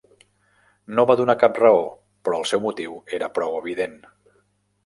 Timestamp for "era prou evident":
3.19-3.99